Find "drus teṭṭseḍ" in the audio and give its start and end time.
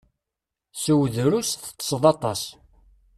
1.13-2.03